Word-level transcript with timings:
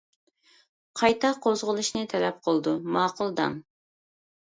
قايتا 1.01 1.31
قوزغىلىشنى 1.45 2.05
تەلەپ 2.17 2.43
قىلىدۇ، 2.51 2.77
ماقۇل 2.99 3.41
دەڭ. 3.45 3.65